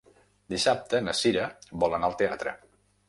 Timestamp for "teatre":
2.23-2.57